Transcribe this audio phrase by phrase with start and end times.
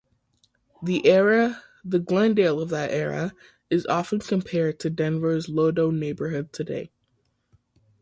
[0.81, 1.59] The
[2.03, 3.33] Glendale of that era
[3.69, 6.89] is often compared to Denver's LoDo neighborhood today.